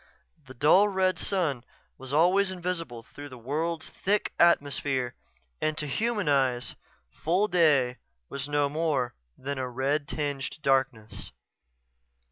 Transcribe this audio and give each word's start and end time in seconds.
The 0.47 0.55
dull 0.55 0.87
red 0.87 1.19
sun 1.19 1.63
was 1.99 2.11
always 2.11 2.49
invisible 2.49 3.03
through 3.03 3.29
the 3.29 3.37
world's 3.37 3.89
thick 3.89 4.33
atmosphere 4.39 5.13
and 5.61 5.77
to 5.77 5.85
human 5.85 6.27
eyes 6.27 6.73
full 7.11 7.47
day 7.47 7.99
was 8.27 8.49
no 8.49 8.67
more 8.67 9.13
than 9.37 9.59
a 9.59 9.69
red 9.69 10.07
tinged 10.07 10.59
darkness. 10.63 11.31